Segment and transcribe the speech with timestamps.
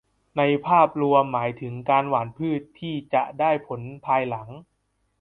[0.37, 4.47] ในภาพรวมหมายถึงการหว่านพืชที่จะได้ผลภายหลัง